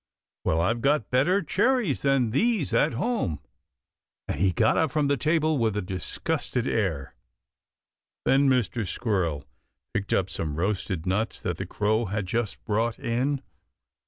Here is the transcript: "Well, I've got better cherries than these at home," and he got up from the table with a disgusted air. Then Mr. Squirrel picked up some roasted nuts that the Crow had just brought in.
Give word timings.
"Well, 0.43 0.59
I've 0.61 0.81
got 0.81 1.11
better 1.11 1.43
cherries 1.43 2.01
than 2.01 2.31
these 2.31 2.73
at 2.73 2.93
home," 2.93 3.37
and 4.27 4.39
he 4.41 4.51
got 4.51 4.75
up 4.75 4.89
from 4.89 5.09
the 5.09 5.15
table 5.15 5.59
with 5.59 5.77
a 5.77 5.81
disgusted 5.83 6.65
air. 6.67 7.13
Then 8.25 8.49
Mr. 8.49 8.87
Squirrel 8.91 9.45
picked 9.93 10.11
up 10.11 10.27
some 10.31 10.55
roasted 10.55 11.05
nuts 11.05 11.39
that 11.41 11.57
the 11.57 11.67
Crow 11.67 12.05
had 12.05 12.25
just 12.25 12.63
brought 12.65 12.97
in. 12.97 13.43